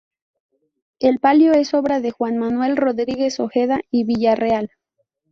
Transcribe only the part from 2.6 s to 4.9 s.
Rodríguez Ojeda y Villarreal.